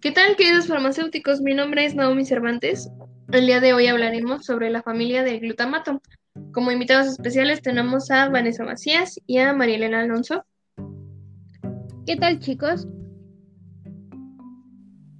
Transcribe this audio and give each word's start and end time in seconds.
¿Qué 0.00 0.12
tal, 0.12 0.36
queridos 0.36 0.68
farmacéuticos? 0.68 1.40
Mi 1.40 1.54
nombre 1.54 1.84
es 1.84 1.96
Naomi 1.96 2.24
Cervantes. 2.24 2.88
El 3.32 3.46
día 3.46 3.58
de 3.58 3.74
hoy 3.74 3.88
hablaremos 3.88 4.44
sobre 4.44 4.70
la 4.70 4.80
familia 4.80 5.24
del 5.24 5.40
glutamato. 5.40 6.00
Como 6.52 6.70
invitados 6.70 7.08
especiales 7.08 7.62
tenemos 7.62 8.08
a 8.12 8.28
Vanessa 8.28 8.62
Macías 8.62 9.18
y 9.26 9.38
a 9.38 9.52
Marielena 9.52 10.02
Alonso. 10.02 10.44
¿Qué 12.06 12.14
tal, 12.14 12.38
chicos? 12.38 12.86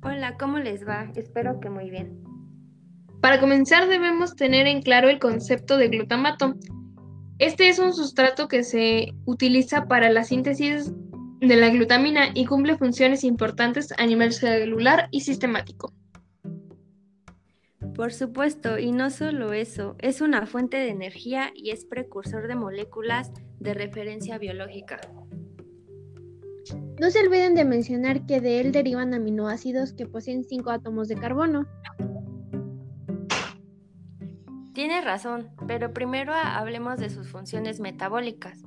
Hola, 0.04 0.36
¿cómo 0.38 0.60
les 0.60 0.86
va? 0.86 1.10
Espero 1.16 1.58
que 1.58 1.70
muy 1.70 1.90
bien. 1.90 2.22
Para 3.20 3.40
comenzar 3.40 3.88
debemos 3.88 4.36
tener 4.36 4.68
en 4.68 4.82
claro 4.82 5.08
el 5.08 5.18
concepto 5.18 5.76
de 5.76 5.88
glutamato. 5.88 6.54
Este 7.38 7.68
es 7.68 7.80
un 7.80 7.92
sustrato 7.92 8.46
que 8.46 8.62
se 8.62 9.12
utiliza 9.24 9.86
para 9.86 10.08
la 10.08 10.22
síntesis 10.22 10.92
de 11.40 11.56
la 11.56 11.70
glutamina 11.70 12.28
y 12.34 12.46
cumple 12.46 12.76
funciones 12.76 13.24
importantes 13.24 13.92
a 13.96 14.06
nivel 14.06 14.32
celular 14.32 15.08
y 15.10 15.20
sistemático. 15.20 15.92
Por 17.94 18.12
supuesto, 18.12 18.78
y 18.78 18.92
no 18.92 19.10
solo 19.10 19.52
eso, 19.52 19.96
es 19.98 20.20
una 20.20 20.46
fuente 20.46 20.76
de 20.76 20.90
energía 20.90 21.50
y 21.54 21.70
es 21.70 21.84
precursor 21.84 22.46
de 22.46 22.54
moléculas 22.54 23.32
de 23.58 23.74
referencia 23.74 24.38
biológica. 24.38 25.00
No 27.00 27.10
se 27.10 27.20
olviden 27.20 27.54
de 27.54 27.64
mencionar 27.64 28.26
que 28.26 28.40
de 28.40 28.60
él 28.60 28.72
derivan 28.72 29.14
aminoácidos 29.14 29.92
que 29.92 30.06
poseen 30.06 30.44
5 30.44 30.70
átomos 30.70 31.08
de 31.08 31.16
carbono. 31.16 31.66
Tienes 34.74 35.04
razón, 35.04 35.50
pero 35.66 35.92
primero 35.92 36.32
hablemos 36.34 36.98
de 36.98 37.10
sus 37.10 37.28
funciones 37.28 37.80
metabólicas. 37.80 38.62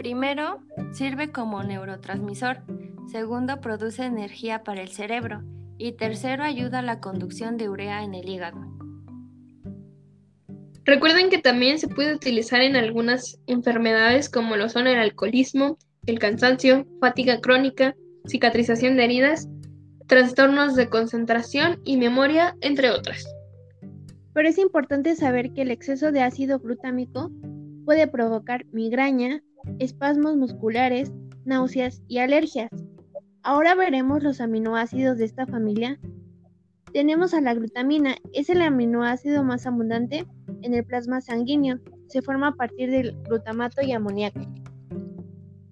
Primero, 0.00 0.62
sirve 0.92 1.30
como 1.30 1.62
neurotransmisor. 1.62 2.62
Segundo, 3.12 3.60
produce 3.60 4.06
energía 4.06 4.62
para 4.62 4.80
el 4.80 4.88
cerebro. 4.88 5.42
Y 5.76 5.92
tercero, 5.92 6.42
ayuda 6.42 6.78
a 6.78 6.82
la 6.82 7.00
conducción 7.00 7.58
de 7.58 7.68
urea 7.68 8.02
en 8.02 8.14
el 8.14 8.26
hígado. 8.26 8.62
Recuerden 10.86 11.28
que 11.28 11.36
también 11.36 11.78
se 11.78 11.86
puede 11.86 12.14
utilizar 12.14 12.62
en 12.62 12.76
algunas 12.76 13.38
enfermedades 13.46 14.30
como 14.30 14.56
lo 14.56 14.70
son 14.70 14.86
el 14.86 14.98
alcoholismo, 14.98 15.76
el 16.06 16.18
cansancio, 16.18 16.86
fatiga 16.98 17.42
crónica, 17.42 17.94
cicatrización 18.26 18.96
de 18.96 19.04
heridas, 19.04 19.50
trastornos 20.06 20.76
de 20.76 20.88
concentración 20.88 21.78
y 21.84 21.98
memoria, 21.98 22.56
entre 22.62 22.90
otras. 22.90 23.22
Pero 24.32 24.48
es 24.48 24.56
importante 24.56 25.14
saber 25.14 25.52
que 25.52 25.60
el 25.60 25.70
exceso 25.70 26.10
de 26.10 26.22
ácido 26.22 26.58
glutámico 26.58 27.30
puede 27.84 28.06
provocar 28.06 28.64
migraña, 28.72 29.42
espasmos 29.78 30.36
musculares, 30.36 31.12
náuseas 31.44 32.02
y 32.08 32.18
alergias. 32.18 32.70
Ahora 33.42 33.74
veremos 33.74 34.22
los 34.22 34.40
aminoácidos 34.40 35.18
de 35.18 35.24
esta 35.24 35.46
familia. 35.46 35.98
Tenemos 36.92 37.34
a 37.34 37.40
la 37.40 37.54
glutamina, 37.54 38.16
es 38.32 38.50
el 38.50 38.62
aminoácido 38.62 39.44
más 39.44 39.66
abundante 39.66 40.26
en 40.62 40.74
el 40.74 40.84
plasma 40.84 41.20
sanguíneo. 41.20 41.78
Se 42.08 42.22
forma 42.22 42.48
a 42.48 42.54
partir 42.54 42.90
del 42.90 43.16
glutamato 43.22 43.82
y 43.82 43.92
amoníaco. 43.92 44.40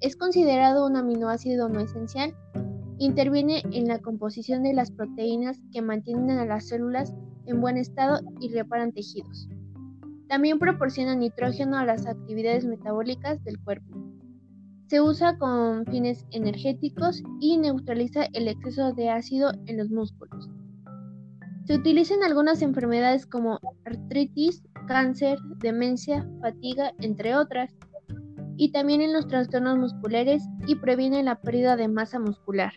Es 0.01 0.17
considerado 0.17 0.87
un 0.87 0.97
aminoácido 0.97 1.69
no 1.69 1.81
esencial. 1.81 2.35
Interviene 2.99 3.63
en 3.73 3.89
la 3.89 3.99
composición 3.99 4.63
de 4.63 4.73
las 4.73 4.91
proteínas 4.91 5.61
que 5.73 5.83
mantienen 5.83 6.39
a 6.39 6.47
las 6.47 6.69
células 6.69 7.13
en 7.47 7.61
buen 7.61 7.77
estado 7.77 8.21
y 8.41 8.53
reparan 8.53 8.93
tejidos. 8.93 9.49
También 10.29 10.59
proporciona 10.59 11.15
nitrógeno 11.15 11.79
a 11.79 11.87
las 11.87 12.07
actividades 12.07 12.65
metabólicas 12.65 13.43
del 13.45 13.59
cuerpo. 13.61 13.97
Se 14.89 15.01
usa 15.01 15.37
con 15.39 15.85
fines 15.87 16.27
energéticos 16.31 17.23
y 17.41 17.57
neutraliza 17.59 18.27
el 18.33 18.49
exceso 18.49 18.93
de 18.93 19.11
ácido 19.11 19.53
en 19.67 19.79
los 19.79 19.91
músculos. 19.91 20.49
Se 21.67 21.75
utiliza 21.75 22.15
en 22.15 22.25
algunas 22.25 22.63
enfermedades 22.63 23.27
como 23.27 23.61
artritis, 23.85 24.63
cáncer, 24.87 25.39
demencia, 25.59 26.27
fatiga, 26.41 26.93
entre 27.01 27.37
otras, 27.37 27.75
y 28.57 28.73
también 28.73 29.01
en 29.03 29.13
los 29.13 29.29
trastornos 29.29 29.79
musculares 29.79 30.43
y 30.67 30.77
previene 30.77 31.23
la 31.23 31.41
pérdida 31.41 31.77
de 31.77 31.89
masa 31.89 32.19
muscular. 32.19 32.73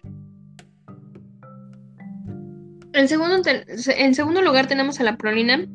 En 2.93 3.07
segundo, 3.07 3.37
en 3.47 4.15
segundo 4.15 4.41
lugar 4.41 4.67
tenemos 4.67 4.99
a 4.99 5.03
la 5.03 5.17
prolina, 5.17 5.65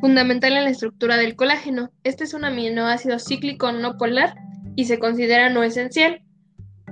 fundamental 0.00 0.56
en 0.56 0.64
la 0.64 0.70
estructura 0.70 1.16
del 1.16 1.36
colágeno. 1.36 1.90
Este 2.04 2.24
es 2.24 2.34
un 2.34 2.44
aminoácido 2.44 3.18
cíclico 3.18 3.72
no 3.72 3.96
polar 3.96 4.34
y 4.76 4.86
se 4.86 4.98
considera 4.98 5.50
no 5.50 5.62
esencial. 5.62 6.22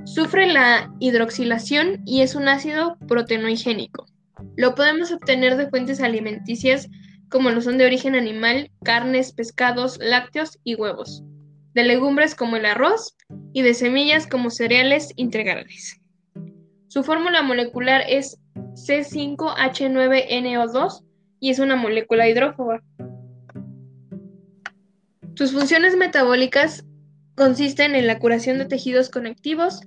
Sufre 0.05 0.47
la 0.47 0.93
hidroxilación 1.01 2.03
y 2.05 2.23
es 2.23 2.35
un 2.35 2.49
ácido 2.49 2.97
proteinoigénico. 3.09 4.07
Lo 4.57 4.75
podemos 4.75 5.13
obtener 5.13 5.57
de 5.57 5.69
fuentes 5.69 6.01
alimenticias 6.01 6.89
como 7.29 7.51
lo 7.51 7.61
son 7.61 7.77
de 7.79 7.87
origen 7.87 8.15
animal, 8.15 8.71
carnes, 8.85 9.33
pescados, 9.33 9.99
lácteos 10.01 10.59
y 10.65 10.77
huevos, 10.77 11.23
de 11.75 11.85
legumbres 11.85 12.35
como 12.35 12.57
el 12.57 12.65
arroz 12.65 13.15
y 13.53 13.61
de 13.63 13.75
semillas 13.75 14.27
como 14.27 14.49
cereales 14.51 15.13
integrales. 15.17 16.01
Su 16.89 17.05
fórmula 17.05 17.43
molecular 17.43 18.03
es 18.09 18.39
C5H9NO2 18.55 21.05
y 21.41 21.51
es 21.51 21.59
una 21.59 21.77
molécula 21.77 22.27
hidrófoba. 22.29 22.83
Sus 25.39 25.53
funciones 25.53 25.97
metabólicas 25.97 26.85
consisten 27.37 27.95
en 27.95 28.09
la 28.09 28.19
curación 28.19 28.59
de 28.59 28.65
tejidos 28.65 29.09
conectivos, 29.09 29.83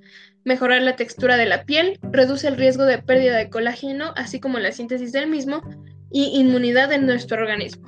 mejorar 0.46 0.82
la 0.82 0.96
textura 0.96 1.36
de 1.36 1.46
la 1.46 1.66
piel, 1.66 2.00
reduce 2.04 2.48
el 2.48 2.56
riesgo 2.56 2.86
de 2.86 3.00
pérdida 3.00 3.36
de 3.36 3.50
colágeno, 3.50 4.14
así 4.16 4.40
como 4.40 4.60
la 4.60 4.72
síntesis 4.72 5.12
del 5.12 5.28
mismo, 5.28 5.62
y 6.10 6.40
inmunidad 6.40 6.94
en 6.94 7.06
nuestro 7.06 7.42
organismo. 7.42 7.86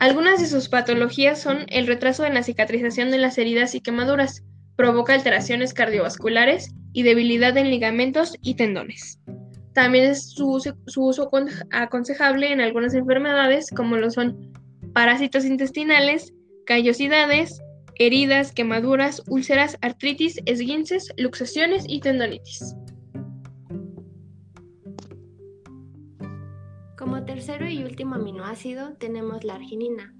Algunas 0.00 0.40
de 0.40 0.46
sus 0.46 0.68
patologías 0.68 1.40
son 1.40 1.66
el 1.68 1.86
retraso 1.86 2.24
en 2.24 2.34
la 2.34 2.42
cicatrización 2.42 3.12
de 3.12 3.18
las 3.18 3.38
heridas 3.38 3.76
y 3.76 3.80
quemaduras, 3.80 4.42
provoca 4.74 5.14
alteraciones 5.14 5.74
cardiovasculares 5.74 6.74
y 6.92 7.04
debilidad 7.04 7.56
en 7.56 7.70
ligamentos 7.70 8.34
y 8.42 8.54
tendones. 8.54 9.20
También 9.74 10.06
es 10.06 10.30
su 10.30 10.60
uso, 10.96 11.30
aconsejable 11.70 12.50
en 12.50 12.60
algunas 12.60 12.94
enfermedades 12.94 13.70
como 13.70 13.96
lo 13.96 14.10
son 14.10 14.57
parásitos 14.92 15.44
intestinales, 15.44 16.34
callosidades, 16.66 17.62
heridas, 17.96 18.52
quemaduras, 18.52 19.22
úlceras, 19.28 19.76
artritis, 19.82 20.40
esguinces, 20.46 21.12
luxaciones 21.16 21.84
y 21.88 22.00
tendonitis. 22.00 22.74
Como 26.96 27.24
tercero 27.24 27.68
y 27.68 27.84
último 27.84 28.16
aminoácido 28.16 28.94
tenemos 28.94 29.44
la 29.44 29.54
arginina. 29.54 30.14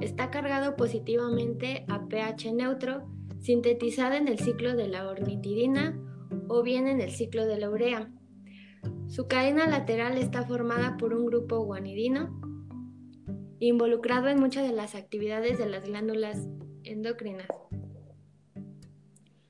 Está 0.00 0.30
cargado 0.30 0.76
positivamente 0.76 1.84
a 1.88 2.06
pH 2.06 2.52
neutro, 2.52 3.08
sintetizada 3.40 4.16
en 4.16 4.28
el 4.28 4.38
ciclo 4.38 4.76
de 4.76 4.88
la 4.88 5.08
ornitidina 5.08 5.98
o 6.48 6.62
bien 6.62 6.88
en 6.88 7.00
el 7.00 7.10
ciclo 7.10 7.46
de 7.46 7.58
la 7.58 7.70
urea. 7.70 8.10
Su 9.08 9.28
cadena 9.28 9.66
lateral 9.66 10.18
está 10.18 10.44
formada 10.44 10.96
por 10.96 11.14
un 11.14 11.26
grupo 11.26 11.60
guanidino 11.60 12.45
involucrado 13.60 14.28
en 14.28 14.38
muchas 14.38 14.68
de 14.68 14.74
las 14.74 14.94
actividades 14.94 15.58
de 15.58 15.66
las 15.66 15.84
glándulas 15.84 16.46
endocrinas. 16.84 17.48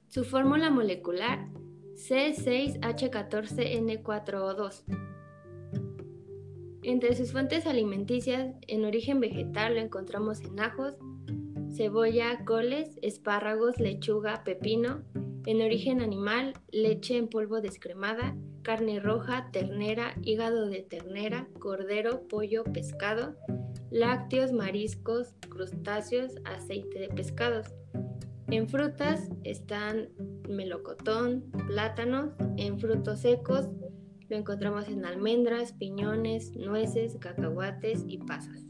Su 0.09 0.25
fórmula 0.25 0.71
molecular 0.71 1.49
C6H14N4O2. 1.97 4.85
Entre 6.83 7.15
sus 7.17 7.33
fuentes 7.33 7.67
alimenticias, 7.67 8.55
en 8.69 8.85
origen 8.85 9.19
vegetal 9.19 9.75
lo 9.75 9.81
encontramos 9.81 10.41
en 10.43 10.61
ajos, 10.61 10.95
cebolla, 11.75 12.45
coles, 12.45 13.01
espárragos, 13.03 13.81
lechuga, 13.81 14.45
pepino, 14.45 15.03
en 15.47 15.63
origen 15.63 16.01
animal, 16.01 16.55
leche 16.71 17.17
en 17.17 17.27
polvo 17.29 17.61
descremada, 17.61 18.37
carne 18.67 18.99
roja, 18.99 19.49
ternera, 19.53 20.17
hígado 20.23 20.69
de 20.69 20.83
ternera, 20.83 21.47
cordero, 21.61 22.27
pollo, 22.27 22.65
pescado, 22.65 23.37
lácteos, 23.93 24.51
mariscos, 24.51 25.37
crustáceos, 25.49 26.33
aceite 26.45 26.99
de 26.99 27.09
pescados. 27.09 27.69
En 28.49 28.69
frutas 28.69 29.31
están 29.45 30.09
melocotón, 30.49 31.45
plátanos, 31.69 32.33
en 32.57 32.81
frutos 32.81 33.21
secos 33.21 33.69
lo 34.29 34.37
encontramos 34.37 34.89
en 34.89 35.05
almendras, 35.05 35.73
piñones, 35.73 36.57
nueces, 36.57 37.17
cacahuates 37.21 38.03
y 38.09 38.19
pasas. 38.19 38.67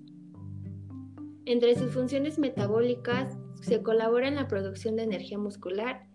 Entre 1.47 1.75
sus 1.75 1.95
funciones 1.95 2.39
metabólicas 2.39 3.39
se 3.63 3.83
colabora 3.83 4.29
en 4.29 4.35
la 4.35 4.47
producción 4.47 4.97
de 4.97 5.05
energía 5.05 5.39
muscular, 5.39 6.07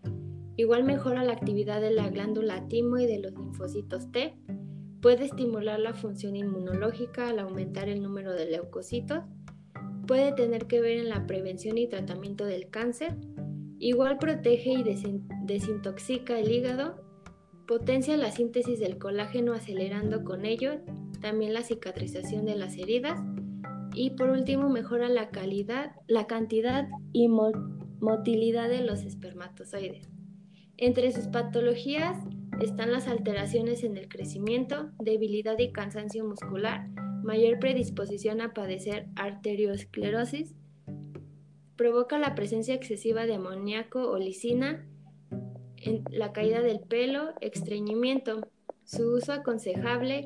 Igual 0.57 0.83
mejora 0.83 1.23
la 1.23 1.33
actividad 1.33 1.81
de 1.81 1.91
la 1.91 2.09
glándula 2.09 2.67
timo 2.67 2.97
y 2.97 3.07
de 3.07 3.19
los 3.19 3.33
linfocitos 3.33 4.11
T. 4.11 4.35
Puede 5.01 5.25
estimular 5.25 5.79
la 5.79 5.93
función 5.93 6.35
inmunológica 6.35 7.29
al 7.29 7.39
aumentar 7.39 7.89
el 7.89 8.03
número 8.03 8.33
de 8.33 8.45
leucocitos. 8.45 9.23
Puede 10.05 10.33
tener 10.33 10.67
que 10.67 10.81
ver 10.81 10.97
en 10.99 11.09
la 11.09 11.25
prevención 11.25 11.77
y 11.77 11.87
tratamiento 11.87 12.45
del 12.45 12.69
cáncer. 12.69 13.15
Igual 13.79 14.19
protege 14.19 14.71
y 14.71 14.83
desintoxica 15.45 16.37
el 16.37 16.51
hígado. 16.51 17.01
Potencia 17.65 18.17
la 18.17 18.31
síntesis 18.31 18.79
del 18.79 18.97
colágeno 18.97 19.53
acelerando 19.53 20.23
con 20.23 20.45
ello 20.45 20.81
también 21.21 21.53
la 21.53 21.61
cicatrización 21.61 22.45
de 22.45 22.55
las 22.55 22.77
heridas. 22.77 23.19
Y 23.93 24.11
por 24.11 24.29
último 24.29 24.69
mejora 24.69 25.07
la 25.07 25.29
calidad, 25.29 25.95
la 26.07 26.27
cantidad 26.27 26.87
y 27.13 27.27
motilidad 27.27 28.69
de 28.69 28.81
los 28.81 29.03
espermatozoides. 29.03 30.10
Entre 30.77 31.11
sus 31.11 31.27
patologías 31.27 32.17
están 32.61 32.91
las 32.91 33.07
alteraciones 33.07 33.83
en 33.83 33.97
el 33.97 34.07
crecimiento, 34.07 34.91
debilidad 34.99 35.57
y 35.59 35.71
cansancio 35.71 36.25
muscular, 36.25 36.87
mayor 37.23 37.59
predisposición 37.59 38.41
a 38.41 38.53
padecer 38.53 39.07
arteriosclerosis, 39.15 40.55
provoca 41.75 42.19
la 42.19 42.35
presencia 42.35 42.75
excesiva 42.75 43.25
de 43.25 43.35
amoníaco 43.35 44.09
o 44.09 44.17
lisina, 44.17 44.85
la 46.11 46.31
caída 46.31 46.61
del 46.61 46.79
pelo, 46.79 47.33
estreñimiento. 47.41 48.47
Su 48.83 49.15
uso 49.15 49.33
aconsejable 49.33 50.25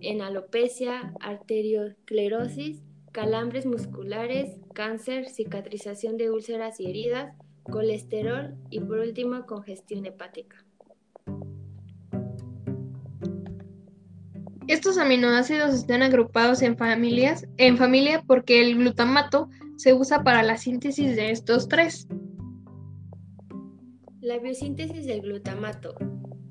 en 0.00 0.20
alopecia, 0.20 1.14
arteriosclerosis, 1.20 2.82
calambres 3.12 3.64
musculares, 3.64 4.60
cáncer, 4.74 5.28
cicatrización 5.28 6.16
de 6.16 6.30
úlceras 6.30 6.80
y 6.80 6.90
heridas, 6.90 7.34
colesterol 7.64 8.54
y 8.70 8.80
por 8.80 8.98
último 8.98 9.46
congestión 9.46 10.06
hepática. 10.06 10.64
Estos 14.66 14.96
aminoácidos 14.96 15.74
están 15.74 16.02
agrupados 16.02 16.62
en 16.62 16.78
familias, 16.78 17.46
en 17.58 17.76
familia 17.76 18.24
porque 18.26 18.62
el 18.62 18.78
glutamato 18.78 19.50
se 19.76 19.92
usa 19.92 20.24
para 20.24 20.42
la 20.42 20.56
síntesis 20.56 21.16
de 21.16 21.30
estos 21.30 21.68
tres. 21.68 22.08
La 24.20 24.38
biosíntesis 24.38 25.04
del 25.04 25.20
glutamato. 25.20 25.94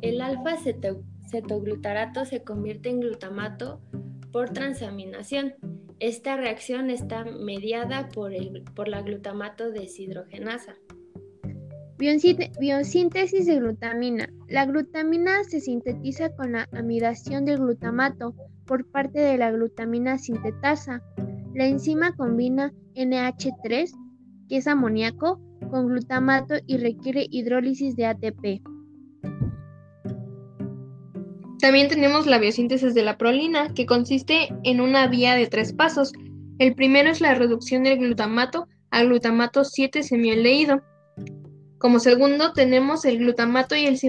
El 0.02 0.22
alfa-cetoglutarato 0.22 2.26
se 2.26 2.44
convierte 2.44 2.90
en 2.90 3.00
glutamato 3.00 3.82
por 4.32 4.52
transaminación. 4.52 5.56
Esta 6.00 6.38
reacción 6.38 6.92
está 6.92 7.26
mediada 7.26 8.10
por, 8.10 8.32
el, 8.32 8.64
por 8.76 8.90
la 8.90 9.02
glutamato 9.02 9.72
deshidrogenasa. 9.72 10.76
Biosíntesis 11.98 13.46
de 13.46 13.60
glutamina. 13.60 14.28
La 14.48 14.66
glutamina 14.66 15.44
se 15.44 15.62
sintetiza 15.62 16.36
con 16.36 16.54
la 16.54 16.68
amidación 16.74 17.46
del 17.46 17.60
glutamato 17.60 18.36
por 18.66 18.90
parte 18.90 19.20
de 19.20 19.38
la 19.38 19.52
glutamina 19.52 20.18
sintetasa. 20.18 21.02
La 21.54 21.68
enzima 21.68 22.14
combina 22.16 22.74
NH3, 22.96 23.92
que 24.50 24.58
es 24.58 24.68
amoníaco, 24.68 25.40
con 25.70 25.88
glutamato 25.88 26.56
y 26.68 26.78
requiere 26.78 27.28
hidrólisis 27.30 27.96
de 27.96 28.06
ATP. 28.06 28.62
También 31.60 31.88
tenemos 31.88 32.26
la 32.26 32.40
biosíntesis 32.40 32.94
de 32.94 33.04
la 33.04 33.18
prolina, 33.18 33.74
que 33.74 33.86
consiste 33.86 34.50
en 34.64 34.82
una 34.82 35.08
vía 35.08 35.36
de 35.36 35.48
tres 35.48 35.72
pasos. 35.72 36.12
El 36.60 36.76
primero 36.76 37.10
es 37.10 37.22
la 37.22 37.36
reducción 37.36 37.84
del 37.84 38.00
glutamato 38.00 38.68
a 38.92 39.04
glutamato 39.04 39.64
7 39.64 40.04
semialdehído. 40.04 40.84
Como 41.84 42.00
segundo, 42.00 42.54
tenemos 42.54 43.04
el 43.04 43.18
glutamato 43.18 43.76
y 43.76 43.86
el 43.86 44.00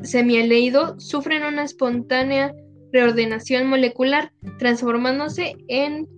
semialdehído 0.00 0.98
sufren 0.98 1.44
una 1.44 1.62
espontánea 1.62 2.54
reordenación 2.94 3.66
molecular, 3.66 4.32
transformándose 4.58 5.54
en 5.68 6.08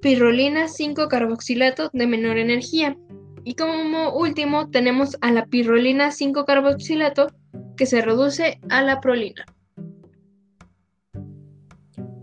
pirrolina 0.00 0.64
5-carboxilato 0.66 1.90
de 1.92 2.06
menor 2.08 2.38
energía. 2.38 2.98
Y 3.44 3.54
como 3.54 4.16
último, 4.16 4.68
tenemos 4.68 5.16
a 5.20 5.30
la 5.30 5.46
pirrolina 5.46 6.08
5-carboxilato 6.08 7.32
que 7.76 7.86
se 7.86 8.02
reduce 8.02 8.58
a 8.68 8.82
la 8.82 9.00
prolina. 9.00 9.46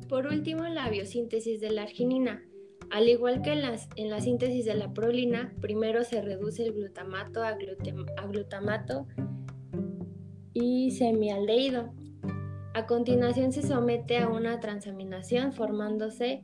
Por 0.09 0.27
último, 0.27 0.67
la 0.67 0.89
biosíntesis 0.89 1.61
de 1.61 1.71
la 1.71 1.83
arginina. 1.83 2.43
Al 2.91 3.07
igual 3.07 3.41
que 3.41 3.51
en, 3.51 4.09
la 4.09 4.19
síntesis 4.19 4.65
de 4.65 4.73
la 4.73 4.93
prolina, 4.93 5.53
primero 5.61 6.03
se 6.03 6.21
reduce 6.21 6.63
el 6.63 6.73
glutamato 6.73 7.43
a, 7.43 7.55
glutamato 8.27 9.05
y 10.53 10.91
semialdehído. 10.91 11.93
A 12.73 12.87
continuación 12.87 13.51
se 13.51 13.61
somete 13.61 14.17
a 14.17 14.27
una 14.27 14.59
transaminación 14.59 15.53
formándose 15.53 16.43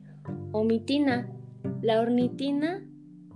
omitina. 0.52 1.32
La 1.82 2.00
ornitina 2.00 2.86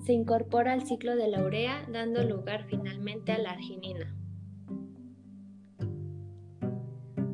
se 0.04 0.12
incorpora 0.12 0.72
al 0.72 0.86
ciclo 0.86 1.16
de 1.16 1.28
la 1.28 1.44
urea, 1.44 1.84
dando 1.92 2.22
lugar 2.22 2.66
finalmente 2.68 3.32
a 3.32 3.38
la 3.38 3.50
arginina. 3.50 4.19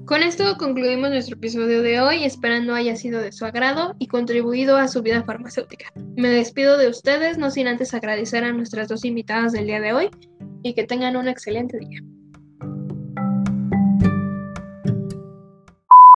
Con 0.06 0.22
esto 0.22 0.56
concluimos 0.56 1.10
nuestro 1.10 1.34
episodio 1.34 1.82
de 1.82 2.00
hoy, 2.00 2.22
esperando 2.22 2.76
haya 2.76 2.94
sido 2.94 3.20
de 3.20 3.32
su 3.32 3.44
agrado 3.44 3.96
y 3.98 4.06
contribuido 4.06 4.76
a 4.76 4.86
su 4.86 5.02
vida 5.02 5.24
farmacéutica. 5.24 5.92
Me 6.14 6.28
despido 6.28 6.78
de 6.78 6.88
ustedes, 6.88 7.38
no 7.38 7.50
sin 7.50 7.66
antes 7.66 7.92
agradecer 7.92 8.44
a 8.44 8.52
nuestras 8.52 8.86
dos 8.86 9.04
invitadas 9.04 9.50
del 9.50 9.66
día 9.66 9.80
de 9.80 9.94
hoy 9.94 10.10
y 10.62 10.74
que 10.74 10.84
tengan 10.84 11.16
un 11.16 11.26
excelente 11.26 11.76
día. 11.80 11.98